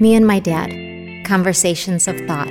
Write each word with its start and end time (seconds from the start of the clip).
Me 0.00 0.14
and 0.14 0.24
my 0.24 0.38
dad, 0.38 1.24
conversations 1.24 2.06
of 2.06 2.16
thought. 2.20 2.46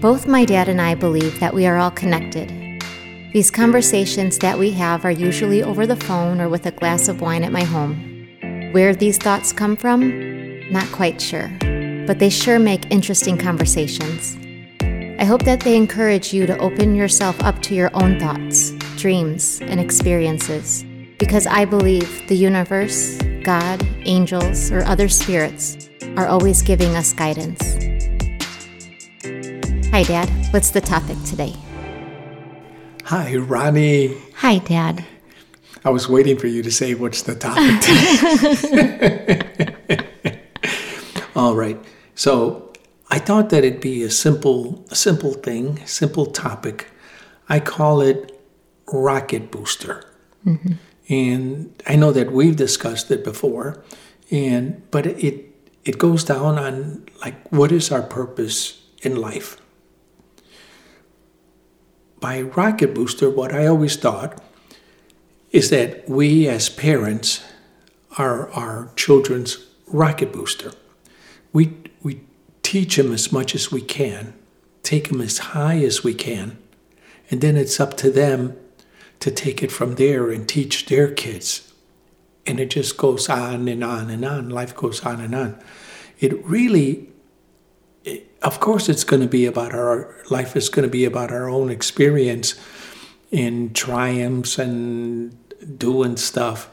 Both 0.00 0.26
my 0.26 0.46
dad 0.46 0.70
and 0.70 0.80
I 0.80 0.94
believe 0.94 1.38
that 1.38 1.52
we 1.52 1.66
are 1.66 1.76
all 1.76 1.90
connected. 1.90 2.50
These 3.34 3.50
conversations 3.50 4.38
that 4.38 4.58
we 4.58 4.70
have 4.70 5.04
are 5.04 5.10
usually 5.10 5.62
over 5.62 5.86
the 5.86 5.96
phone 5.96 6.40
or 6.40 6.48
with 6.48 6.64
a 6.64 6.70
glass 6.70 7.08
of 7.08 7.20
wine 7.20 7.44
at 7.44 7.52
my 7.52 7.62
home. 7.62 8.72
Where 8.72 8.94
these 8.94 9.18
thoughts 9.18 9.52
come 9.52 9.76
from? 9.76 10.70
Not 10.72 10.90
quite 10.92 11.20
sure, 11.20 11.50
but 12.06 12.18
they 12.18 12.30
sure 12.30 12.58
make 12.58 12.90
interesting 12.90 13.36
conversations. 13.36 14.38
I 15.20 15.24
hope 15.24 15.42
that 15.42 15.60
they 15.60 15.76
encourage 15.76 16.32
you 16.32 16.46
to 16.46 16.56
open 16.56 16.94
yourself 16.94 17.38
up 17.42 17.60
to 17.62 17.74
your 17.74 17.90
own 17.92 18.18
thoughts, 18.18 18.70
dreams, 18.96 19.60
and 19.60 19.78
experiences, 19.78 20.86
because 21.18 21.46
I 21.46 21.66
believe 21.66 22.26
the 22.28 22.34
universe, 22.34 23.18
God, 23.42 23.86
angels, 24.04 24.70
or 24.70 24.84
other 24.84 25.08
spirits 25.08 25.88
are 26.16 26.26
always 26.26 26.62
giving 26.62 26.94
us 26.94 27.12
guidance. 27.12 27.60
Hi, 29.90 30.04
Dad. 30.04 30.28
What's 30.52 30.70
the 30.70 30.80
topic 30.80 31.16
today? 31.24 31.54
Hi, 33.04 33.36
Ronnie. 33.36 34.16
Hi, 34.36 34.58
Dad. 34.58 35.04
I 35.84 35.90
was 35.90 36.08
waiting 36.08 36.38
for 36.38 36.46
you 36.46 36.62
to 36.62 36.70
say 36.70 36.94
what's 36.94 37.22
the 37.22 37.34
topic 37.34 37.80
today. 39.90 40.40
All 41.36 41.56
right. 41.56 41.78
So 42.14 42.72
I 43.10 43.18
thought 43.18 43.50
that 43.50 43.64
it'd 43.64 43.80
be 43.80 44.02
a 44.04 44.10
simple, 44.10 44.84
a 44.90 44.94
simple 44.94 45.32
thing, 45.32 45.84
simple 45.84 46.26
topic. 46.26 46.86
I 47.48 47.58
call 47.58 48.00
it 48.00 48.40
rocket 48.92 49.50
booster. 49.50 50.04
Mm-hmm. 50.46 50.74
And 51.12 51.74
I 51.86 51.94
know 51.96 52.10
that 52.10 52.32
we've 52.32 52.56
discussed 52.56 53.10
it 53.10 53.22
before, 53.22 53.84
and 54.30 54.90
but 54.90 55.04
it 55.04 55.44
it 55.84 55.98
goes 55.98 56.24
down 56.24 56.58
on 56.58 57.04
like 57.20 57.52
what 57.52 57.70
is 57.70 57.92
our 57.92 58.00
purpose 58.00 58.80
in 59.02 59.16
life. 59.16 59.60
By 62.18 62.40
rocket 62.40 62.94
booster, 62.94 63.28
what 63.28 63.52
I 63.52 63.66
always 63.66 63.94
thought 63.94 64.42
is 65.50 65.68
that 65.68 66.08
we 66.08 66.48
as 66.48 66.70
parents 66.70 67.44
are 68.16 68.48
our 68.52 68.90
children's 68.96 69.58
rocket 69.88 70.32
booster. 70.32 70.72
We 71.52 71.76
we 72.02 72.22
teach 72.62 72.96
them 72.96 73.12
as 73.12 73.30
much 73.30 73.54
as 73.54 73.70
we 73.70 73.82
can, 73.82 74.32
take 74.82 75.10
them 75.10 75.20
as 75.20 75.52
high 75.52 75.76
as 75.80 76.02
we 76.02 76.14
can, 76.14 76.56
and 77.30 77.42
then 77.42 77.58
it's 77.58 77.78
up 77.78 77.98
to 77.98 78.10
them 78.10 78.56
to 79.22 79.30
take 79.30 79.62
it 79.62 79.70
from 79.70 79.94
there 79.94 80.32
and 80.32 80.48
teach 80.48 80.86
their 80.86 81.08
kids. 81.08 81.72
And 82.44 82.58
it 82.58 82.70
just 82.70 82.96
goes 82.96 83.28
on 83.28 83.68
and 83.68 83.84
on 83.84 84.10
and 84.10 84.24
on. 84.24 84.48
Life 84.48 84.74
goes 84.74 85.06
on 85.06 85.20
and 85.20 85.32
on. 85.32 85.62
It 86.18 86.44
really, 86.44 87.08
it, 88.02 88.36
of 88.42 88.58
course, 88.58 88.88
it's 88.88 89.04
going 89.04 89.22
to 89.22 89.28
be 89.28 89.46
about 89.46 89.74
our 89.74 90.12
life, 90.28 90.56
is 90.56 90.68
going 90.68 90.82
to 90.82 90.90
be 90.90 91.04
about 91.04 91.30
our 91.30 91.48
own 91.48 91.70
experience 91.70 92.60
in 93.30 93.72
triumphs 93.74 94.58
and 94.58 95.38
doing 95.78 96.16
stuff. 96.16 96.68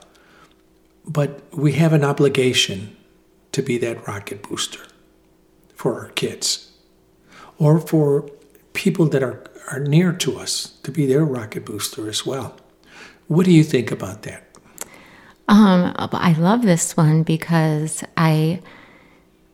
But 1.05 1.44
we 1.55 1.73
have 1.73 1.94
an 1.94 2.03
obligation 2.03 2.97
to 3.52 3.61
be 3.61 3.77
that 3.77 4.08
rocket 4.08 4.42
booster 4.42 4.81
for 5.75 6.02
our 6.02 6.09
kids 6.09 6.72
or 7.59 7.80
for 7.80 8.27
people 8.73 9.05
that 9.05 9.22
are 9.22 9.44
are 9.71 9.79
near 9.79 10.11
to 10.13 10.39
us 10.39 10.77
to 10.83 10.91
be 10.91 11.05
their 11.05 11.23
rocket 11.23 11.65
booster 11.65 12.09
as 12.09 12.25
well. 12.25 12.55
What 13.27 13.45
do 13.45 13.51
you 13.51 13.63
think 13.63 13.91
about 13.91 14.23
that? 14.23 14.43
Um, 15.47 15.93
I 15.97 16.33
love 16.33 16.61
this 16.61 16.95
one 16.95 17.23
because 17.23 18.03
I 18.17 18.61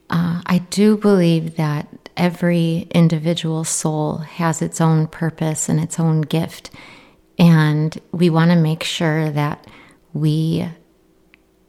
uh, 0.10 0.42
I 0.46 0.60
do 0.70 0.98
believe 0.98 1.56
that 1.56 2.10
every 2.16 2.88
individual 2.92 3.64
soul 3.64 4.18
has 4.18 4.62
its 4.62 4.80
own 4.80 5.08
purpose 5.08 5.68
and 5.68 5.80
its 5.80 6.00
own 6.00 6.22
gift, 6.22 6.70
and 7.40 7.98
we 8.12 8.30
want 8.30 8.52
to 8.52 8.58
make 8.58 8.84
sure 8.84 9.32
that 9.32 9.66
we 10.14 10.68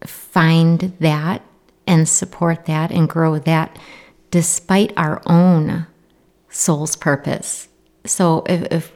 find 0.05 0.93
that 1.01 1.43
and 1.87 2.09
support 2.09 2.67
that 2.67 2.91
and 2.91 3.09
grow 3.09 3.39
that 3.39 3.79
despite 4.31 4.93
our 4.97 5.23
own 5.27 5.87
soul's 6.49 6.97
purpose 6.97 7.69
so 8.07 8.45
if, 8.47 8.73
if 8.73 8.93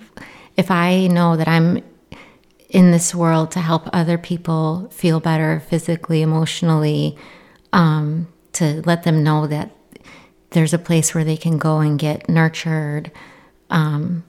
if 0.56 0.70
I 0.70 1.06
know 1.06 1.36
that 1.36 1.48
I'm 1.48 1.82
in 2.68 2.92
this 2.92 3.14
world 3.14 3.50
to 3.52 3.60
help 3.60 3.88
other 3.92 4.18
people 4.18 4.88
feel 4.90 5.20
better 5.20 5.60
physically, 5.60 6.22
emotionally, 6.22 7.16
um, 7.72 8.28
to 8.52 8.82
let 8.86 9.02
them 9.02 9.24
know 9.24 9.46
that 9.46 9.70
there's 10.50 10.74
a 10.74 10.78
place 10.78 11.14
where 11.14 11.24
they 11.24 11.36
can 11.36 11.58
go 11.58 11.78
and 11.78 11.98
get 11.98 12.28
nurtured, 12.28 13.10
um, 13.70 14.24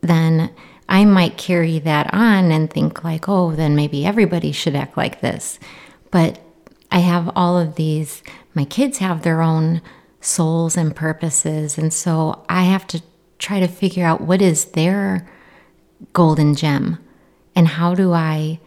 then 0.00 0.50
I 0.88 1.04
might 1.04 1.36
carry 1.36 1.78
that 1.80 2.12
on 2.12 2.50
and 2.50 2.70
think 2.70 3.04
like, 3.04 3.28
oh, 3.28 3.52
then 3.52 3.74
maybe 3.76 4.04
everybody 4.04 4.52
should 4.52 4.76
act 4.76 4.96
like 4.96 5.20
this. 5.20 5.58
But 6.10 6.40
I 6.90 6.98
have 6.98 7.30
all 7.34 7.58
of 7.58 7.76
these. 7.76 8.22
My 8.54 8.64
kids 8.64 8.98
have 8.98 9.22
their 9.22 9.40
own 9.40 9.80
souls 10.20 10.76
and 10.76 10.94
purposes, 10.94 11.78
and 11.78 11.92
so 11.92 12.44
I 12.48 12.64
have 12.64 12.86
to 12.88 13.02
try 13.42 13.58
to 13.58 13.66
figure 13.66 14.06
out 14.06 14.20
what 14.20 14.40
is 14.40 14.66
their 14.66 15.28
golden 16.12 16.54
gem 16.54 16.98
and 17.56 17.66
how 17.66 17.94
do 17.94 18.12
I 18.12 18.60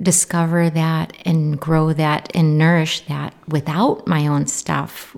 discover 0.00 0.68
that 0.70 1.16
and 1.24 1.58
grow 1.58 1.92
that 1.94 2.30
and 2.34 2.58
nourish 2.58 3.00
that 3.06 3.34
without 3.48 4.06
my 4.06 4.26
own 4.26 4.46
stuff, 4.46 5.16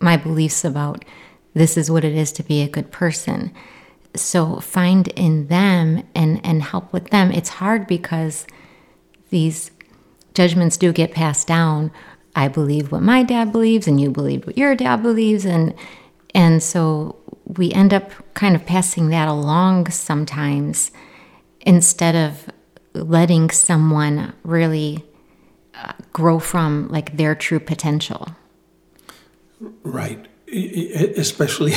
my 0.00 0.16
beliefs 0.16 0.64
about 0.64 1.04
this 1.54 1.76
is 1.76 1.90
what 1.90 2.04
it 2.04 2.14
is 2.14 2.32
to 2.32 2.42
be 2.42 2.62
a 2.62 2.68
good 2.68 2.90
person. 2.90 3.52
So 4.14 4.60
find 4.60 5.08
in 5.08 5.48
them 5.48 6.04
and, 6.14 6.40
and 6.44 6.62
help 6.62 6.92
with 6.92 7.10
them. 7.10 7.30
It's 7.30 7.48
hard 7.50 7.86
because 7.86 8.46
these 9.28 9.70
judgments 10.32 10.78
do 10.78 10.92
get 10.92 11.12
passed 11.12 11.46
down. 11.46 11.90
I 12.34 12.48
believe 12.48 12.92
what 12.92 13.02
my 13.02 13.22
dad 13.24 13.52
believes 13.52 13.86
and 13.86 14.00
you 14.00 14.10
believe 14.10 14.46
what 14.46 14.56
your 14.56 14.74
dad 14.74 15.02
believes 15.02 15.44
and 15.44 15.74
and 16.34 16.62
so 16.62 17.16
we 17.46 17.72
end 17.72 17.94
up 17.94 18.12
kind 18.34 18.54
of 18.54 18.66
passing 18.66 19.08
that 19.08 19.28
along 19.28 19.90
sometimes 19.90 20.90
instead 21.60 22.14
of 22.14 22.50
letting 22.94 23.50
someone 23.50 24.34
really 24.42 25.04
uh, 25.74 25.92
grow 26.12 26.38
from 26.38 26.88
like 26.88 27.16
their 27.16 27.34
true 27.34 27.60
potential. 27.60 28.28
Right. 29.82 30.26
Especially, 30.52 31.74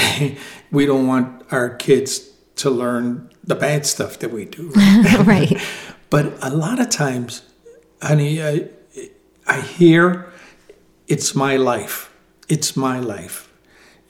we 0.71 0.85
don't 0.85 1.07
want 1.07 1.43
our 1.51 1.75
kids 1.75 2.29
to 2.57 2.69
learn 2.69 3.29
the 3.43 3.55
bad 3.55 3.85
stuff 3.85 4.19
that 4.19 4.31
we 4.31 4.45
do. 4.45 4.69
Right. 4.69 5.25
right. 5.25 5.61
But 6.09 6.33
a 6.41 6.49
lot 6.49 6.81
of 6.81 6.89
times, 6.89 7.41
honey, 8.01 8.43
I, 8.43 8.67
I 9.47 9.61
hear 9.61 10.29
it's 11.07 11.33
my 11.33 11.55
life. 11.55 12.13
It's 12.49 12.75
my 12.75 12.99
life 12.99 13.50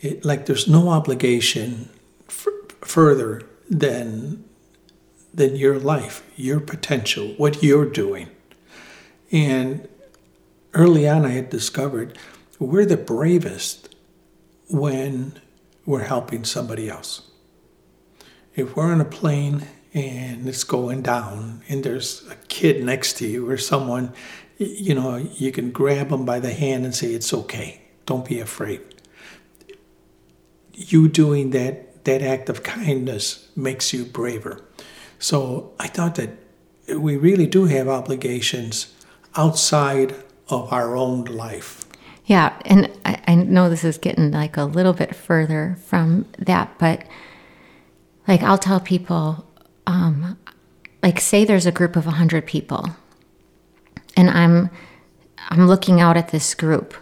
it, 0.02 0.26
like 0.26 0.48
there's 0.48 0.68
no 0.68 0.90
obligation 0.90 1.90
f- 2.28 2.48
further 2.82 3.44
than 3.70 4.44
than 5.34 5.56
your 5.56 5.80
life, 5.80 6.30
your 6.36 6.60
potential, 6.60 7.30
what 7.38 7.64
you're 7.64 7.90
doing. 7.90 8.28
And 9.32 9.88
early 10.74 11.08
on, 11.08 11.26
I 11.26 11.30
had 11.30 11.50
discovered 11.50 12.18
we're 12.60 12.86
the 12.86 12.98
bravest 12.98 13.96
when 14.70 15.40
we're 15.86 16.04
helping 16.04 16.44
somebody 16.44 16.90
else. 16.90 17.30
If 18.56 18.76
we're 18.76 18.92
on 18.92 19.00
a 19.00 19.06
plane 19.06 19.68
and 19.94 20.50
it's 20.50 20.66
going 20.66 21.02
down 21.02 21.62
and 21.70 21.82
there's 21.82 22.28
a 22.30 22.36
kid 22.50 22.84
next 22.84 23.14
to 23.20 23.28
you 23.28 23.50
or 23.50 23.58
someone, 23.58 24.12
you 24.58 24.94
know, 24.94 25.16
you 25.16 25.54
can 25.54 25.72
grab 25.72 26.10
them 26.10 26.26
by 26.26 26.42
the 26.42 26.54
hand 26.54 26.84
and 26.84 26.94
say, 26.94 27.14
It's 27.14 27.34
okay. 27.34 27.82
Don't 28.06 28.26
be 28.26 28.42
afraid 28.42 28.82
you 30.90 31.08
doing 31.08 31.52
that 31.52 32.04
that 32.04 32.22
act 32.22 32.50
of 32.50 32.64
kindness 32.64 33.48
makes 33.56 33.94
you 33.94 34.06
braver. 34.06 34.60
So 35.20 35.74
I 35.80 35.88
thought 35.88 36.16
that 36.16 36.32
we 36.98 37.16
really 37.16 37.46
do 37.46 37.66
have 37.66 37.88
obligations 37.88 38.94
outside 39.36 40.16
of 40.50 40.74
our 40.74 40.96
own 40.96 41.26
life. 41.26 41.86
Yeah, 42.26 42.58
and 42.66 42.92
I, 43.06 43.22
I 43.28 43.36
know 43.36 43.70
this 43.70 43.84
is 43.84 43.98
getting 43.98 44.32
like 44.32 44.58
a 44.58 44.64
little 44.64 44.94
bit 44.94 45.16
further 45.16 45.78
from 45.86 46.26
that, 46.40 46.78
but 46.80 47.04
like 48.28 48.42
I'll 48.42 48.58
tell 48.58 48.80
people, 48.80 49.46
um, 49.86 50.38
like 51.04 51.20
say 51.20 51.46
there's 51.46 51.66
a 51.66 51.72
group 51.72 51.96
of 51.96 52.06
hundred 52.06 52.46
people, 52.48 52.90
and 54.18 54.30
I'm 54.30 54.70
I'm 55.50 55.68
looking 55.68 56.00
out 56.00 56.18
at 56.18 56.30
this 56.30 56.54
group 56.54 56.96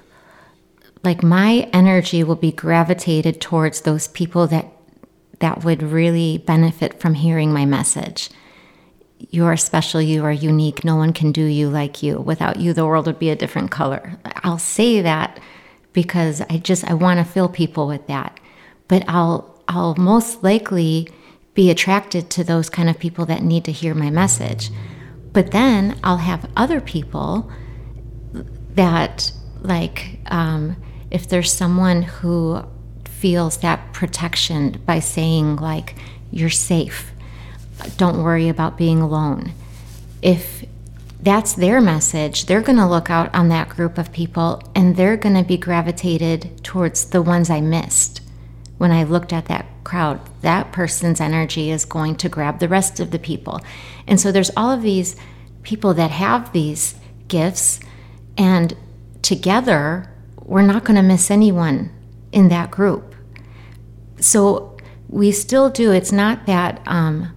like 1.04 1.24
my 1.24 1.70
energy 1.74 2.24
will 2.24 2.36
be 2.36 2.52
gravitated 2.52 3.40
towards 3.40 3.82
those 3.82 4.08
people 4.08 4.48
that 4.48 4.68
that 5.40 5.64
would 5.64 5.82
really 5.82 6.38
benefit 6.38 7.00
from 7.00 7.14
hearing 7.14 7.54
my 7.54 7.66
message. 7.66 8.30
you 9.32 9.46
are 9.46 9.58
special, 9.58 10.02
you 10.02 10.24
are 10.24 10.32
unique, 10.32 10.86
no 10.86 10.96
one 10.96 11.12
can 11.12 11.32
do 11.32 11.44
you 11.44 11.70
like 11.70 12.02
you. 12.02 12.20
Without 12.20 12.58
you, 12.58 12.72
the 12.74 12.86
world 12.86 13.06
would 13.06 13.20
be 13.20 13.30
a 13.30 13.36
different 13.36 13.70
color. 13.70 14.18
I'll 14.44 14.60
say 14.60 15.02
that 15.02 15.40
because 15.92 16.42
I 16.50 16.58
just 16.58 16.90
I 16.90 16.94
want 16.94 17.20
to 17.20 17.26
fill 17.34 17.50
people 17.50 17.88
with 17.88 18.08
that. 18.08 18.40
But 18.88 19.04
I'll 19.08 19.62
I'll 19.68 19.96
most 19.96 20.44
likely 20.44 21.10
be 21.54 21.70
attracted 21.70 22.30
to 22.30 22.44
those 22.44 22.70
kind 22.70 22.90
of 22.90 23.00
people 23.00 23.26
that 23.26 23.44
need 23.44 23.66
to 23.66 23.72
hear 23.72 23.94
my 23.94 24.10
message. 24.10 24.70
But 25.34 25.52
then 25.52 26.00
I'll 26.04 26.18
have 26.18 26.50
other 26.56 26.82
people 26.82 27.52
that 28.76 29.32
like 29.62 30.20
um, 30.28 30.78
if 31.12 31.28
there's 31.28 31.52
someone 31.52 32.04
who 32.04 32.64
feels 33.06 33.58
that 33.58 33.94
protection 33.94 34.82
by 34.86 35.00
saying 35.00 35.58
like 35.58 35.96
you're 36.32 36.50
safe 36.50 37.12
don't 37.98 38.24
worry 38.24 38.50
about 38.50 38.78
being 38.78 39.02
alone. 39.02 39.52
If 40.22 40.66
that's 41.22 41.54
their 41.54 41.82
message, 41.82 42.46
they're 42.46 42.62
going 42.62 42.78
to 42.78 42.88
look 42.88 43.10
out 43.10 43.34
on 43.34 43.50
that 43.50 43.70
group 43.70 43.98
of 43.98 44.12
people 44.12 44.62
and 44.76 44.96
they're 44.96 45.18
going 45.18 45.36
to 45.36 45.44
be 45.44 45.58
gravitated 45.58 46.64
towards 46.64 47.06
the 47.06 47.22
ones 47.22 47.50
I 47.50 47.62
missed. 47.62 48.22
When 48.78 48.92
I 48.92 49.04
looked 49.04 49.34
at 49.34 49.46
that 49.46 49.66
crowd, 49.84 50.22
that 50.42 50.72
person's 50.72 51.20
energy 51.20 51.70
is 51.72 51.84
going 51.84 52.16
to 52.18 52.30
grab 52.30 52.60
the 52.60 52.70
rest 52.70 53.00
of 53.00 53.12
the 53.12 53.20
people. 53.20 53.60
And 54.08 54.20
so 54.20 54.32
there's 54.32 54.52
all 54.56 54.72
of 54.72 54.82
these 54.82 55.18
people 55.64 55.94
that 55.96 56.12
have 56.12 56.54
these 56.54 56.96
gifts, 57.28 57.82
and 58.38 58.76
together, 59.22 60.10
we're 60.50 60.64
not 60.64 60.84
going 60.84 60.96
to 60.96 61.04
miss 61.04 61.30
anyone 61.30 61.92
in 62.32 62.50
that 62.50 62.72
group. 62.72 63.16
So 64.20 64.76
we 65.08 65.32
still 65.32 65.70
do. 65.70 65.92
It's 65.92 66.12
not 66.12 66.48
that 66.48 66.82
um, 66.88 67.36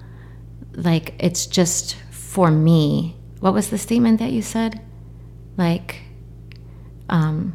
like 0.73 1.15
it's 1.19 1.45
just 1.47 1.97
for 2.11 2.51
me. 2.51 3.17
What 3.41 3.53
was 3.53 3.69
the 3.69 3.77
statement 3.77 4.19
that 4.19 4.33
you 4.33 4.41
said? 4.41 4.81
Like, 5.59 6.01
um, 7.11 7.55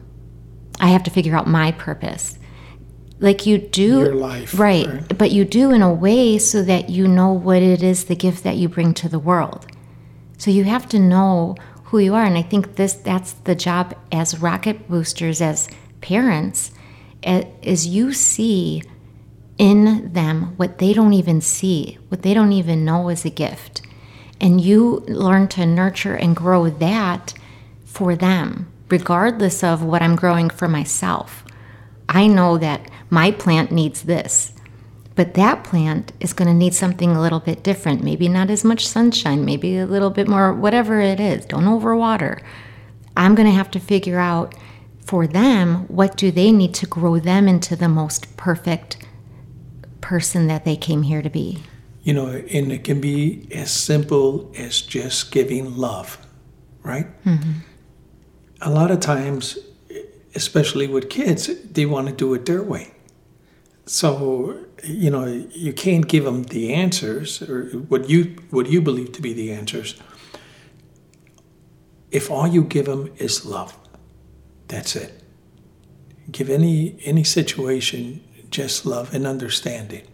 I 0.80 0.90
have 0.90 1.04
to 1.04 1.12
figure 1.12 1.36
out 1.36 1.48
my 1.48 1.72
purpose. 1.72 2.38
Like 3.20 3.48
you 3.48 3.58
do, 3.58 4.00
Your 4.00 4.14
life, 4.14 4.60
right, 4.60 4.86
right. 4.86 5.18
But 5.18 5.32
you 5.32 5.44
do 5.44 5.72
in 5.72 5.82
a 5.82 5.92
way 5.92 6.38
so 6.38 6.62
that 6.62 6.92
you 6.92 7.08
know 7.08 7.34
what 7.34 7.64
it 7.64 7.82
is, 7.82 8.06
the 8.06 8.16
gift 8.16 8.44
that 8.44 8.58
you 8.58 8.70
bring 8.70 8.94
to 8.94 9.10
the 9.10 9.18
world. 9.18 9.66
So 10.38 10.52
you 10.52 10.66
have 10.66 10.88
to 10.90 11.00
know 11.00 11.56
who 11.88 12.00
you 12.00 12.14
are, 12.16 12.24
and 12.24 12.38
I 12.38 12.42
think 12.42 12.76
this 12.76 12.94
that's 12.94 13.34
the 13.34 13.56
job 13.56 13.96
as 14.12 14.40
rocket 14.40 14.88
boosters, 14.90 15.42
as 15.42 15.70
parents, 16.02 16.72
is 17.24 17.88
you 17.88 18.14
see 18.14 18.84
in 19.58 20.14
them 20.14 20.54
what 20.58 20.78
they 20.78 20.94
don't 20.94 21.14
even 21.14 21.42
see, 21.42 21.98
what 22.10 22.22
they 22.22 22.34
don't 22.34 22.52
even 22.52 22.86
know 22.86 23.10
is 23.10 23.26
a 23.26 23.30
gift. 23.30 23.82
And 24.40 24.62
you 24.62 25.04
learn 25.08 25.48
to 25.50 25.66
nurture 25.66 26.16
and 26.16 26.36
grow 26.36 26.70
that 26.70 27.34
for 27.86 28.16
them, 28.16 28.72
regardless 28.90 29.64
of 29.64 29.82
what 29.82 30.02
I'm 30.02 30.16
growing 30.16 30.50
for 30.50 30.68
myself. 30.68 31.44
I 32.08 32.28
know 32.28 32.58
that 32.58 32.90
my 33.10 33.32
plant 33.32 33.72
needs 33.72 34.04
this, 34.04 34.54
but 35.18 35.34
that 35.34 35.64
plant 35.64 36.14
is 36.20 36.32
going 36.32 36.48
to 36.48 36.54
need 36.54 36.76
something 36.76 37.10
a 37.10 37.20
little 37.20 37.40
bit 37.40 37.64
different. 37.64 38.04
Maybe 38.04 38.30
not 38.30 38.52
as 38.52 38.64
much 38.64 38.88
sunshine, 38.88 39.44
maybe 39.44 39.78
a 39.78 39.88
little 39.88 40.12
bit 40.12 40.28
more, 40.28 40.54
whatever 40.54 41.02
it 41.02 41.20
is. 41.20 41.44
Don't 41.46 41.66
overwater. 41.66 42.40
I'm 43.18 43.34
going 43.34 43.48
to 43.48 43.54
have 43.54 43.72
to 43.72 43.80
figure 43.80 44.20
out 44.20 44.54
for 45.04 45.26
them 45.26 45.88
what 45.88 46.18
do 46.18 46.30
they 46.30 46.52
need 46.52 46.76
to 46.76 46.86
grow 46.86 47.18
them 47.18 47.48
into 47.48 47.76
the 47.76 47.90
most 47.90 48.38
perfect 48.38 49.04
person 50.02 50.46
that 50.48 50.66
they 50.66 50.76
came 50.76 51.02
here 51.02 51.24
to 51.24 51.32
be. 51.32 51.64
You 52.04 52.14
know, 52.14 52.28
and 52.28 52.72
it 52.72 52.84
can 52.84 53.02
be 53.02 53.48
as 53.52 53.72
simple 53.72 54.52
as 54.56 54.82
just 54.82 55.32
giving 55.32 55.76
love, 55.76 56.20
right? 56.84 57.08
Mm-hmm. 57.26 57.52
A 58.62 58.70
lot 58.70 58.92
of 58.92 59.00
times, 59.00 59.58
especially 60.36 60.86
with 60.86 61.10
kids, 61.10 61.48
they 61.64 61.88
want 61.88 62.08
to 62.08 62.14
do 62.14 62.36
it 62.36 62.46
their 62.46 62.62
way. 62.62 62.92
So, 63.88 64.66
you 64.84 65.10
know, 65.10 65.26
you 65.52 65.72
can't 65.72 66.08
give 66.08 66.26
them 66.26 66.44
the 66.44 66.74
answers 66.74 67.42
or 67.42 67.70
what 67.88 68.10
you 68.10 68.36
what 68.50 68.68
you 68.68 68.82
believe 68.82 69.14
to 69.14 69.22
be 69.22 69.32
the 69.34 69.52
answers. 69.52 69.96
If 72.12 72.30
all 72.30 72.48
you 72.48 72.64
give 72.64 72.86
them 72.86 73.12
is 73.18 73.46
love, 73.46 73.78
that's 74.68 74.96
it. 74.96 75.24
Give 76.30 76.50
any 76.50 76.98
any 77.06 77.24
situation 77.24 78.24
just 78.50 78.86
love 78.86 79.14
and 79.14 79.26
understanding. 79.26 80.06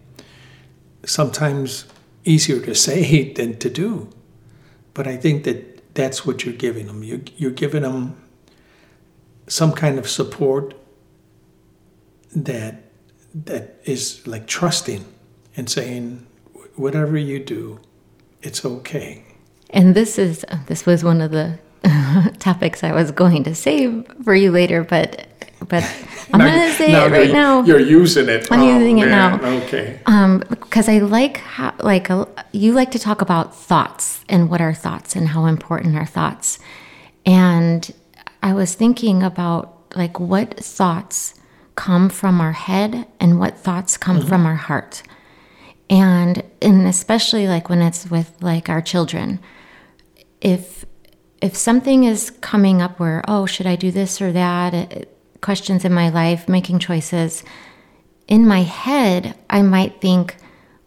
Sometimes 1.06 1.86
easier 2.24 2.60
to 2.62 2.76
say 2.76 3.34
than 3.38 3.58
to 3.58 3.70
do, 3.70 4.10
but 4.94 5.08
I 5.08 5.18
think 5.18 5.44
that 5.44 5.96
that's 5.96 6.26
what 6.26 6.46
you're 6.46 6.56
giving 6.56 6.88
them. 6.88 7.04
You, 7.04 7.24
you're 7.38 7.52
giving 7.52 7.84
them 7.84 8.18
some 9.48 9.74
kind 9.74 10.00
of 10.00 10.10
support 10.10 10.74
that 12.36 12.83
that 13.34 13.80
is 13.86 14.26
like 14.28 14.48
trusting 14.48 15.06
and 15.56 15.70
saying 15.70 16.26
whatever 16.76 17.18
you 17.18 17.44
do 17.44 17.80
it's 18.42 18.66
okay 18.66 19.24
and 19.70 19.96
this 19.96 20.18
is 20.18 20.46
this 20.68 20.86
was 20.86 21.04
one 21.04 21.22
of 21.22 21.32
the 21.32 21.60
topics 22.40 22.84
i 22.84 22.92
was 22.92 23.12
going 23.12 23.44
to 23.44 23.56
save 23.56 24.06
for 24.24 24.36
you 24.36 24.52
later 24.52 24.84
but 24.84 25.28
but 25.68 25.84
I'm 26.32 26.40
now, 26.40 26.46
gonna 26.46 26.74
say 26.74 26.92
it 26.92 27.12
right 27.12 27.32
now. 27.32 27.64
You're 27.64 27.80
using 27.80 28.30
it. 28.30 28.52
I'm 28.52 28.62
oh, 28.62 28.80
using 28.80 28.98
man. 28.98 29.08
it 29.08 29.12
now. 29.12 29.50
Okay. 29.64 30.00
Um, 30.06 30.44
because 30.50 30.90
I 30.90 31.00
like 31.00 31.38
how, 31.38 31.74
like, 31.80 32.10
uh, 32.10 32.26
you 32.52 32.74
like 32.74 32.92
to 32.92 33.00
talk 33.00 33.22
about 33.22 33.56
thoughts 33.56 34.24
and 34.30 34.50
what 34.50 34.62
are 34.62 34.74
thoughts 34.74 35.16
and 35.16 35.30
how 35.30 35.46
important 35.46 35.96
are 35.96 36.06
thoughts. 36.06 36.60
And 37.26 37.94
I 38.42 38.54
was 38.54 38.76
thinking 38.76 39.24
about 39.24 39.96
like 39.96 40.20
what 40.20 40.58
thoughts 40.58 41.36
come 41.76 42.10
from 42.10 42.40
our 42.40 42.52
head 42.52 43.08
and 43.20 43.40
what 43.40 43.58
thoughts 43.58 43.98
come 43.98 44.20
mm-hmm. 44.20 44.28
from 44.28 44.46
our 44.46 44.56
heart. 44.56 45.04
And 45.90 46.44
and 46.62 46.88
especially 46.88 47.48
like 47.48 47.70
when 47.70 47.82
it's 47.82 48.10
with 48.10 48.34
like 48.42 48.70
our 48.70 48.82
children. 48.82 49.40
If 50.42 50.86
if 51.42 51.56
something 51.56 52.04
is 52.06 52.30
coming 52.30 52.82
up 52.82 53.00
where 53.00 53.24
oh 53.28 53.46
should 53.46 53.68
I 53.68 53.76
do 53.76 53.92
this 53.92 54.22
or 54.22 54.32
that 54.32 55.08
questions 55.42 55.86
in 55.86 55.94
my 55.94 56.10
life, 56.10 56.50
making 56.50 56.80
choices, 56.80 57.44
in 58.28 58.48
my 58.48 58.64
head, 58.64 59.36
I 59.50 59.62
might 59.62 60.02
think, 60.02 60.36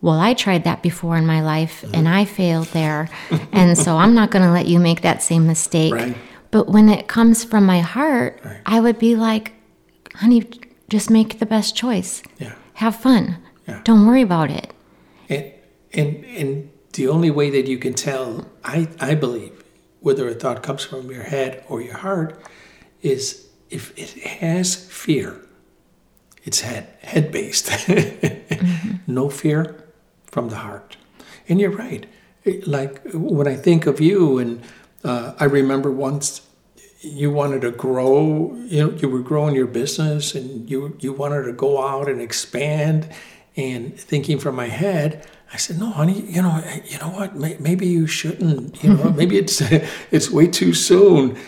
well, 0.00 0.19
I 0.19 0.35
tried 0.35 0.65
that 0.65 0.82
before 0.82 1.17
in 1.17 1.27
my 1.27 1.43
life 1.43 1.84
and 1.94 2.08
I 2.08 2.25
failed 2.25 2.67
there. 2.69 3.08
and 3.53 3.79
so 3.79 3.96
I'm 3.96 4.15
not 4.15 4.31
going 4.31 4.44
to 4.44 4.51
let 4.51 4.67
you 4.67 4.81
make 4.81 5.03
that 5.03 5.22
same 5.22 5.46
mistake. 5.46 5.94
Right. 5.94 6.17
But 6.51 6.69
when 6.69 6.89
it 6.89 7.06
comes 7.06 7.44
from 7.44 7.67
my 7.67 7.81
heart, 7.81 8.41
right. 8.44 8.60
I 8.67 8.81
would 8.81 8.99
be 8.99 9.15
like, 9.15 9.53
honey, 10.15 10.49
just 10.88 11.10
make 11.10 11.38
the 11.38 11.46
best 11.46 11.76
choice. 11.76 12.22
Yeah. 12.38 12.55
Have 12.74 12.96
fun. 12.96 13.38
Yeah. 13.66 13.81
Don't 13.84 14.06
worry 14.06 14.22
about 14.22 14.50
it. 14.50 14.72
And, 15.28 15.52
and, 15.93 16.24
and 16.24 16.70
the 16.93 17.08
only 17.08 17.31
way 17.31 17.50
that 17.50 17.66
you 17.66 17.78
can 17.78 17.94
tell, 17.94 18.46
I, 18.64 18.88
I 19.00 19.14
believe, 19.14 19.64
whether 20.00 20.28
a 20.28 20.34
thought 20.34 20.62
comes 20.62 20.84
from 20.84 21.10
your 21.10 21.24
head 21.24 21.64
or 21.69 21.81
your 21.81 21.96
heart 21.96 22.40
is 23.02 23.48
if 23.70 23.96
it 23.98 24.10
has 24.22 24.76
fear, 24.76 25.40
it's 26.44 26.60
head 26.60 26.88
head 27.02 27.32
based. 27.32 27.66
mm-hmm. 27.69 29.12
No 29.12 29.28
fear 29.28 29.84
from 30.26 30.48
the 30.48 30.56
heart. 30.56 30.96
And 31.48 31.60
you're 31.60 31.70
right. 31.70 32.06
Like 32.66 33.00
when 33.12 33.48
I 33.48 33.56
think 33.56 33.86
of 33.86 34.00
you, 34.00 34.38
and 34.38 34.62
uh, 35.02 35.32
I 35.40 35.44
remember 35.44 35.90
once 35.90 36.45
you 37.00 37.31
wanted 37.31 37.62
to 37.62 37.70
grow. 37.70 38.55
You 38.67 38.86
know, 38.86 38.93
you 38.96 39.08
were 39.08 39.20
growing 39.20 39.55
your 39.55 39.67
business, 39.67 40.34
and 40.34 40.69
you 40.69 40.96
you 41.00 41.12
wanted 41.12 41.44
to 41.44 41.53
go 41.53 41.86
out 41.86 42.08
and 42.08 42.20
expand. 42.20 43.08
And 43.56 43.98
thinking 43.98 44.38
from 44.38 44.55
my 44.55 44.69
head, 44.69 45.26
I 45.53 45.56
said, 45.56 45.79
"No, 45.79 45.91
honey. 45.91 46.20
You 46.20 46.43
know, 46.43 46.62
you 46.84 46.98
know 46.98 47.10
what? 47.10 47.36
Maybe 47.36 47.86
you 47.86 48.06
shouldn't. 48.06 48.82
You 48.82 48.94
know, 48.94 49.10
maybe 49.17 49.38
it's 49.38 49.60
it's 50.10 50.31
way 50.31 50.46
too 50.46 50.74
soon." 50.74 51.38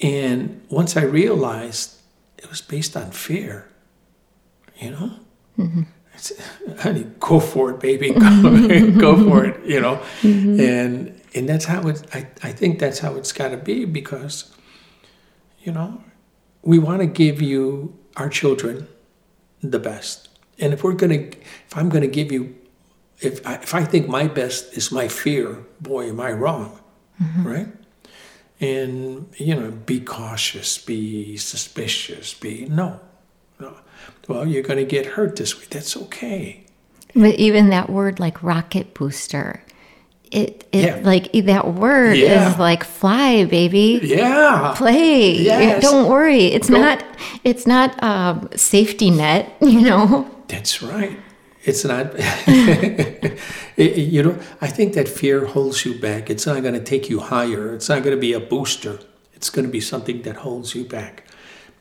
And 0.00 0.60
once 0.68 0.96
I 0.96 1.02
realized 1.02 1.96
it 2.38 2.50
was 2.50 2.60
based 2.60 2.96
on 2.96 3.12
fear, 3.12 3.68
you 4.80 4.90
know, 4.90 5.12
mm-hmm. 5.56 5.82
honey, 6.80 7.06
go 7.20 7.38
for 7.38 7.70
it, 7.70 7.80
baby, 7.80 8.10
go, 8.10 8.90
go 8.98 9.28
for 9.28 9.44
it, 9.44 9.64
you 9.64 9.80
know, 9.80 9.96
mm-hmm. 10.22 10.60
and 10.60 11.20
and 11.34 11.48
that's 11.48 11.66
how 11.66 11.86
it. 11.88 12.02
I 12.12 12.26
I 12.42 12.52
think 12.52 12.80
that's 12.80 12.98
how 12.98 13.14
it's 13.14 13.32
got 13.32 13.48
to 13.50 13.56
be 13.56 13.84
because, 13.84 14.52
you 15.62 15.72
know, 15.72 16.02
we 16.62 16.78
want 16.78 17.00
to 17.00 17.06
give 17.06 17.40
you 17.40 17.96
our 18.16 18.28
children 18.28 18.88
the 19.62 19.78
best, 19.78 20.28
and 20.58 20.72
if 20.72 20.84
we're 20.84 20.92
gonna, 20.92 21.14
if 21.14 21.76
I'm 21.76 21.88
gonna 21.88 22.06
give 22.06 22.30
you, 22.32 22.54
if 23.20 23.46
I, 23.46 23.54
if 23.54 23.74
I 23.74 23.84
think 23.84 24.08
my 24.08 24.26
best 24.26 24.76
is 24.76 24.92
my 24.92 25.08
fear, 25.08 25.58
boy, 25.80 26.08
am 26.08 26.20
I 26.20 26.32
wrong, 26.32 26.80
mm-hmm. 27.20 27.46
right? 27.46 27.68
and 28.62 29.28
you 29.36 29.54
know 29.54 29.70
be 29.70 30.00
cautious 30.00 30.78
be 30.78 31.36
suspicious 31.36 32.32
be 32.32 32.64
no 32.66 33.00
no 33.58 33.76
well 34.28 34.46
you're 34.46 34.62
going 34.62 34.78
to 34.78 34.84
get 34.84 35.04
hurt 35.04 35.36
this 35.36 35.58
way 35.58 35.66
that's 35.68 35.96
okay 35.96 36.64
but 37.14 37.34
even 37.34 37.68
that 37.68 37.90
word 37.90 38.20
like 38.20 38.42
rocket 38.42 38.94
booster 38.94 39.62
it, 40.32 40.64
it 40.72 40.84
Yeah. 40.84 41.00
like 41.04 41.30
that 41.32 41.74
word 41.74 42.16
Yeah. 42.16 42.50
is 42.52 42.58
like 42.58 42.82
fly, 42.84 43.44
baby. 43.44 44.00
Yeah. 44.02 44.74
Play. 44.76 45.32
Yes. 45.36 45.82
Don't 45.82 46.08
worry. 46.08 46.46
It's 46.46 46.68
Go- 46.70 46.80
not. 46.80 47.04
It's 47.44 47.66
not 47.66 48.02
um, 48.02 48.48
safety 48.56 49.10
net. 49.10 49.54
You 49.60 49.82
know. 49.82 50.28
That's 50.48 50.82
right. 50.82 51.16
It's 51.64 51.84
not, 51.84 52.06
it- 53.76 53.96
you 53.96 54.22
know, 54.22 54.36
I 54.60 54.66
think 54.68 54.94
that 54.94 55.08
fear 55.08 55.46
holds 55.46 55.84
you 55.84 55.94
back. 55.98 56.28
It's 56.30 56.46
not 56.46 56.60
going 56.62 56.74
to 56.74 56.82
take 56.82 57.08
you 57.08 57.20
higher. 57.20 57.72
It's 57.74 57.88
not 57.88 58.02
going 58.02 58.16
to 58.16 58.20
be 58.20 58.32
a 58.32 58.40
booster. 58.40 58.98
It's 59.34 59.48
going 59.50 59.66
to 59.66 59.70
be 59.72 59.80
something 59.80 60.22
that 60.22 60.36
holds 60.36 60.74
you 60.74 60.84
back. 60.84 61.24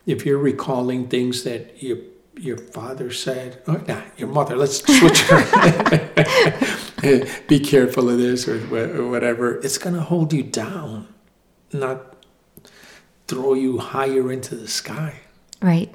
If 0.06 0.26
you're 0.26 0.38
recalling 0.38 1.08
things 1.08 1.44
that 1.44 1.82
your 1.82 1.98
your 2.40 2.58
father 2.58 3.12
said, 3.12 3.62
oh, 3.68 3.80
nah, 3.88 4.02
your 4.18 4.30
mother, 4.30 4.56
let's 4.56 4.78
switch. 4.84 5.22
be 7.48 7.60
careful 7.60 8.10
of 8.10 8.18
this 8.18 8.48
or 8.48 8.58
or 9.00 9.10
whatever. 9.10 9.58
It's 9.60 9.78
going 9.78 9.96
to 9.96 10.02
hold 10.02 10.34
you 10.34 10.44
down, 10.44 11.08
not 11.74 12.16
throw 13.28 13.54
you 13.54 13.78
higher 13.78 14.32
into 14.32 14.56
the 14.56 14.68
sky. 14.68 15.20
Right. 15.62 15.94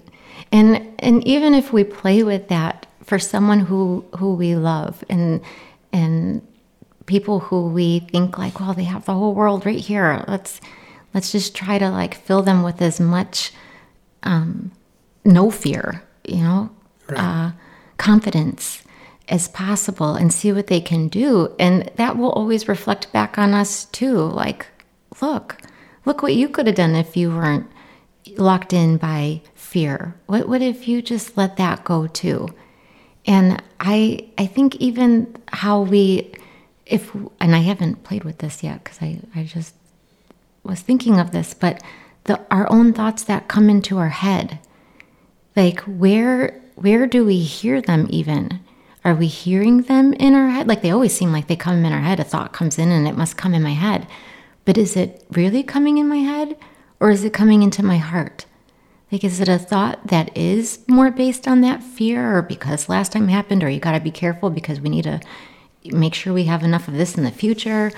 And 0.52 0.88
and 0.98 1.26
even 1.26 1.54
if 1.54 1.72
we 1.72 1.84
play 1.84 2.22
with 2.22 2.48
that 2.48 2.86
for 3.02 3.18
someone 3.18 3.60
who 3.60 4.04
who 4.18 4.34
we 4.34 4.54
love 4.56 5.04
and 5.08 5.40
and 5.92 6.46
people 7.06 7.38
who 7.40 7.68
we 7.68 8.00
think 8.00 8.36
like, 8.38 8.58
well, 8.60 8.74
they 8.74 8.84
have 8.84 9.04
the 9.04 9.14
whole 9.14 9.34
world 9.34 9.64
right 9.64 9.78
here. 9.78 10.24
Let's 10.28 10.60
let's 11.14 11.32
just 11.32 11.54
try 11.54 11.78
to 11.78 11.90
like 11.90 12.14
fill 12.14 12.42
them 12.42 12.62
with 12.62 12.82
as 12.82 13.00
much 13.00 13.52
um, 14.22 14.72
no 15.24 15.50
fear, 15.50 16.02
you 16.24 16.42
know, 16.42 16.70
Right. 17.08 17.18
uh, 17.18 17.50
confidence 17.96 18.82
as 19.28 19.48
possible 19.48 20.14
and 20.14 20.32
see 20.32 20.52
what 20.52 20.68
they 20.68 20.80
can 20.80 21.08
do. 21.08 21.54
And 21.58 21.90
that 21.96 22.16
will 22.16 22.30
always 22.32 22.68
reflect 22.68 23.12
back 23.12 23.38
on 23.38 23.54
us 23.54 23.86
too. 23.86 24.16
Like, 24.16 24.66
look, 25.20 25.58
look 26.04 26.22
what 26.22 26.34
you 26.34 26.48
could 26.48 26.66
have 26.66 26.76
done 26.76 26.94
if 26.94 27.16
you 27.16 27.30
weren't 27.30 27.68
locked 28.36 28.72
in 28.72 28.96
by 28.96 29.42
fear. 29.54 30.14
What, 30.26 30.48
what 30.48 30.62
if 30.62 30.86
you 30.86 31.02
just 31.02 31.36
let 31.36 31.56
that 31.56 31.84
go 31.84 32.06
too? 32.06 32.48
And 33.26 33.62
I, 33.80 34.28
I 34.38 34.46
think 34.46 34.76
even 34.76 35.36
how 35.48 35.82
we, 35.82 36.32
if, 36.86 37.12
and 37.40 37.56
I 37.56 37.58
haven't 37.58 38.04
played 38.04 38.22
with 38.22 38.38
this 38.38 38.62
yet 38.62 38.84
because 38.84 38.98
I, 39.02 39.20
I 39.34 39.44
just 39.44 39.74
was 40.62 40.80
thinking 40.80 41.18
of 41.18 41.32
this, 41.32 41.52
but 41.52 41.82
the, 42.24 42.40
our 42.50 42.70
own 42.70 42.92
thoughts 42.92 43.24
that 43.24 43.48
come 43.48 43.68
into 43.68 43.98
our 43.98 44.08
head, 44.08 44.60
like 45.56 45.80
where 45.80 46.60
where 46.74 47.06
do 47.06 47.24
we 47.24 47.38
hear 47.40 47.80
them 47.80 48.06
even 48.10 48.60
are 49.06 49.14
we 49.14 49.28
hearing 49.28 49.82
them 49.82 50.12
in 50.14 50.34
our 50.34 50.48
head? 50.48 50.66
Like 50.66 50.82
they 50.82 50.90
always 50.90 51.16
seem 51.16 51.30
like 51.30 51.46
they 51.46 51.54
come 51.54 51.84
in 51.84 51.92
our 51.92 52.00
head. 52.00 52.18
A 52.18 52.24
thought 52.24 52.52
comes 52.52 52.76
in 52.76 52.90
and 52.90 53.06
it 53.06 53.16
must 53.16 53.36
come 53.36 53.54
in 53.54 53.62
my 53.62 53.72
head. 53.72 54.04
But 54.64 54.76
is 54.76 54.96
it 54.96 55.24
really 55.30 55.62
coming 55.62 55.98
in 55.98 56.08
my 56.08 56.16
head 56.16 56.56
or 56.98 57.10
is 57.10 57.22
it 57.22 57.32
coming 57.32 57.62
into 57.62 57.84
my 57.84 57.98
heart? 57.98 58.46
Like 59.12 59.22
is 59.22 59.38
it 59.38 59.48
a 59.48 59.60
thought 59.60 60.08
that 60.08 60.36
is 60.36 60.80
more 60.88 61.12
based 61.12 61.46
on 61.46 61.60
that 61.60 61.84
fear 61.84 62.36
or 62.36 62.42
because 62.42 62.88
last 62.88 63.12
time 63.12 63.28
happened 63.28 63.62
or 63.62 63.70
you 63.70 63.78
got 63.78 63.92
to 63.92 64.00
be 64.00 64.10
careful 64.10 64.50
because 64.50 64.80
we 64.80 64.88
need 64.88 65.04
to 65.04 65.20
make 65.84 66.14
sure 66.14 66.32
we 66.32 66.46
have 66.46 66.64
enough 66.64 66.88
of 66.88 66.94
this 66.94 67.16
in 67.16 67.22
the 67.22 67.30
future? 67.30 67.92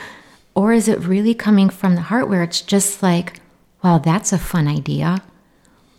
Or 0.54 0.74
is 0.74 0.88
it 0.88 0.98
really 1.00 1.32
coming 1.32 1.70
from 1.70 1.94
the 1.94 2.02
heart 2.02 2.28
where 2.28 2.42
it's 2.42 2.60
just 2.60 3.02
like 3.02 3.40
wow 3.82 3.96
that's 3.96 4.30
a 4.30 4.38
fun 4.38 4.68
idea. 4.68 5.22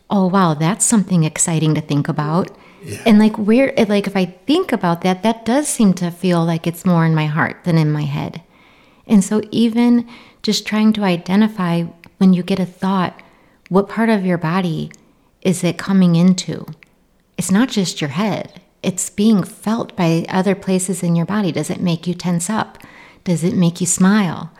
Oh 0.07 0.27
wow 0.27 0.53
that's 0.53 0.85
something 0.85 1.23
exciting 1.23 1.73
to 1.73 1.81
think 1.81 2.07
about 2.07 2.55
Yeah. 2.81 3.01
and 3.05 3.19
like 3.19 3.35
where 3.37 3.73
like 3.87 4.07
if 4.07 4.15
i 4.15 4.25
think 4.25 4.71
about 4.71 5.01
that 5.01 5.21
that 5.23 5.45
does 5.45 5.67
seem 5.67 5.93
to 5.95 6.11
feel 6.11 6.45
like 6.45 6.65
it's 6.65 6.85
more 6.85 7.05
in 7.05 7.13
my 7.13 7.25
heart 7.25 7.63
than 7.63 7.77
in 7.77 7.91
my 7.91 8.03
head. 8.03 8.41
And 9.07 9.23
so 9.23 9.41
even 9.51 10.07
just 10.43 10.67
trying 10.67 10.93
to 10.93 11.03
identify 11.03 11.83
when 12.19 12.33
you 12.33 12.43
get 12.43 12.59
a 12.59 12.65
thought 12.65 13.19
what 13.69 13.87
part 13.89 14.09
of 14.09 14.25
your 14.25 14.37
body 14.37 14.91
is 15.41 15.63
it 15.63 15.77
coming 15.77 16.15
into? 16.15 16.65
It's 17.37 17.51
not 17.51 17.69
just 17.69 18.01
your 18.01 18.09
head. 18.09 18.61
It's 18.81 19.09
being 19.09 19.43
felt 19.43 19.95
by 19.95 20.25
other 20.29 20.55
places 20.55 21.03
in 21.03 21.15
your 21.15 21.25
body. 21.25 21.51
Does 21.51 21.69
it 21.69 21.79
make 21.81 22.07
you 22.07 22.13
tense 22.13 22.49
up? 22.49 22.77
Does 23.23 23.43
it 23.43 23.53
make 23.55 23.79
you 23.79 23.87
smile? 23.87 24.51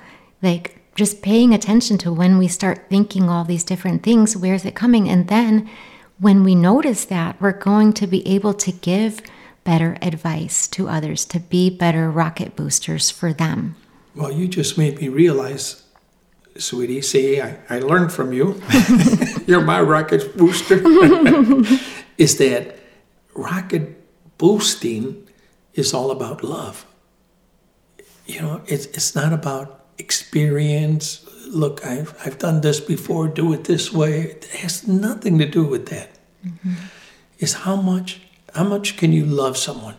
Like 0.42 0.80
just 0.96 1.22
paying 1.22 1.54
attention 1.54 1.98
to 2.00 2.12
when 2.14 2.38
we 2.38 2.48
start 2.48 2.90
thinking 2.90 3.30
all 3.30 3.44
these 3.44 3.64
different 3.64 4.04
things 4.04 4.38
where's 4.38 4.66
it 4.66 4.76
coming? 4.76 5.10
And 5.10 5.28
then 5.28 5.70
when 6.20 6.44
we 6.44 6.54
notice 6.56 7.06
that 7.06 7.40
we're 7.42 7.52
going 7.52 7.94
to 7.94 8.08
be 8.08 8.28
able 8.28 8.54
to 8.54 8.72
give 8.72 9.22
better 9.64 9.98
advice 10.02 10.68
to 10.68 10.88
others 10.88 11.26
to 11.26 11.40
be 11.40 11.70
better 11.70 12.10
rocket 12.10 12.56
boosters 12.56 13.10
for 13.10 13.34
them 13.34 13.76
Well, 14.16 14.32
you 14.32 14.48
just 14.48 14.78
made 14.78 15.00
me 15.00 15.08
realize, 15.08 15.84
sweetie. 16.58 17.02
See, 17.02 17.40
I, 17.42 17.58
I 17.70 17.80
learned 17.80 18.12
from 18.12 18.34
you. 18.34 18.62
You're 19.48 19.62
my 19.62 19.82
rocket 19.82 20.36
booster. 20.36 20.82
is 22.18 22.38
that 22.38 22.80
rocket 23.36 23.96
boosting 24.38 25.28
is 25.74 25.94
all 25.94 26.12
about 26.12 26.44
love. 26.44 26.86
You 28.26 28.42
know, 28.42 28.62
it's, 28.66 28.86
it's 28.88 29.16
not 29.16 29.32
about 29.32 29.86
experience. 29.98 31.26
Look, 31.50 31.86
I've, 31.86 32.16
I've 32.26 32.38
done 32.38 32.62
this 32.62 32.80
before, 32.80 33.28
do 33.28 33.54
it 33.54 33.64
this 33.66 33.92
way. 33.92 34.22
It 34.22 34.46
has 34.46 34.88
nothing 34.88 35.40
to 35.40 35.46
do 35.46 35.64
with 35.64 35.88
that. 35.88 36.12
Mm-hmm. 36.46 36.74
It's 37.40 37.54
how 37.54 37.76
much, 37.76 38.22
how 38.54 38.64
much 38.64 38.98
can 38.98 39.12
you 39.14 39.26
love 39.26 39.58
someone? 39.58 39.96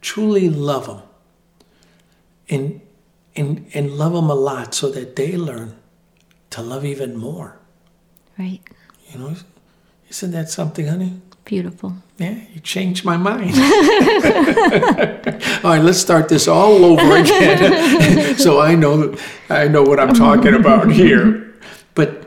Truly 0.00 0.48
love 0.50 0.86
them 0.86 1.02
and 2.48 2.80
and 3.36 3.66
and 3.74 3.92
love 3.92 4.12
them 4.12 4.30
a 4.30 4.34
lot 4.34 4.74
so 4.74 4.90
that 4.90 5.16
they 5.16 5.36
learn 5.36 5.76
to 6.50 6.62
love 6.62 6.84
even 6.84 7.16
more. 7.16 7.56
right 8.38 8.60
You 9.10 9.18
know, 9.18 9.34
isn't 10.14 10.32
that 10.32 10.48
something, 10.48 10.86
honey? 10.86 11.20
beautiful 11.44 11.94
Yeah, 12.16 12.38
you 12.54 12.60
changed 12.60 13.04
my 13.04 13.16
mind. 13.16 13.54
all 15.64 15.70
right, 15.70 15.82
let's 15.82 15.98
start 15.98 16.28
this 16.28 16.48
all 16.48 16.84
over 16.84 17.16
again, 17.22 18.36
so 18.38 18.60
I 18.60 18.74
know 18.74 19.16
I 19.50 19.68
know 19.68 19.82
what 19.82 19.98
I'm 20.00 20.14
talking 20.14 20.54
about 20.54 20.90
here. 20.90 21.54
But 21.94 22.24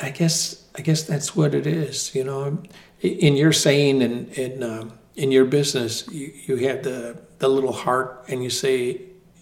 I 0.00 0.10
guess 0.10 0.64
I 0.78 0.82
guess 0.82 1.02
that's 1.02 1.36
what 1.36 1.54
it 1.54 1.66
is. 1.66 2.14
You 2.14 2.24
know, 2.24 2.62
in 3.00 3.36
your 3.36 3.52
saying 3.52 4.02
and 4.02 4.28
in 4.38 4.62
um, 4.62 4.92
in 5.16 5.32
your 5.32 5.44
business, 5.44 6.08
you, 6.08 6.32
you 6.46 6.56
have 6.68 6.84
the 6.84 7.20
the 7.38 7.48
little 7.48 7.72
heart, 7.72 8.24
and 8.28 8.42
you 8.42 8.50
say 8.50 9.00